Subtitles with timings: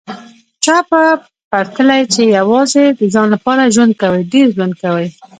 [0.63, 1.01] چا په
[1.51, 5.07] پرتله چي یوازي د ځان لپاره ژوند کوي، ډېر ژوند کوي